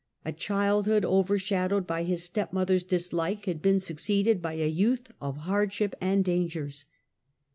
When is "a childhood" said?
0.25-1.05